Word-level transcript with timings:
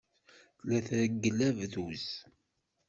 Tella 0.57 0.79
treggel 0.87 1.39
abduz. 1.47 2.05